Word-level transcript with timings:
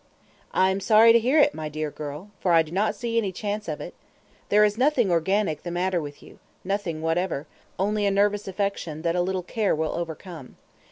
"I 0.51 0.71
am 0.71 0.79
sorry 0.79 1.13
to 1.13 1.19
hear 1.19 1.37
it, 1.37 1.53
my 1.53 1.69
dear 1.69 1.91
girl; 1.91 2.31
for 2.39 2.53
I 2.53 2.63
do 2.63 2.71
not 2.71 2.95
see 2.95 3.19
any 3.19 3.31
chance 3.31 3.67
of 3.67 3.79
it. 3.79 3.93
There 4.49 4.63
is 4.65 4.75
nothing 4.75 5.11
organic 5.11 5.61
the 5.61 5.69
matter 5.69 6.01
with 6.01 6.23
you 6.23 6.39
nothing 6.63 7.03
whatever 7.03 7.45
only 7.77 8.07
a 8.07 8.09
nervous 8.09 8.47
affection 8.47 9.03
that 9.03 9.15
a 9.15 9.21
little 9.21 9.43
care 9.43 9.75
will 9.75 9.93
overcome. 9.93 10.55